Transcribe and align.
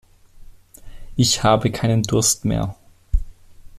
Ich 1.15 1.43
habe 1.43 1.69
keinen 1.69 2.01
Durst 2.01 2.43
mehr. 2.43 2.75